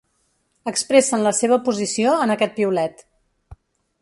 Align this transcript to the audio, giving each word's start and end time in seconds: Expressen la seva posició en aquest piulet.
Expressen 0.71 1.25
la 1.27 1.33
seva 1.41 1.59
posició 1.69 2.17
en 2.25 2.37
aquest 2.37 2.57
piulet. 2.59 3.07